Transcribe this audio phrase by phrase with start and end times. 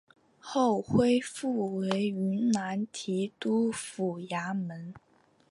[0.39, 4.95] 后恢复为云南提督府衙门。